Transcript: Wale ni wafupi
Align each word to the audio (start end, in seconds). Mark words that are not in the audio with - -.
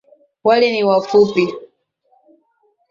Wale 0.45 0.67
ni 0.71 0.83
wafupi 0.89 1.45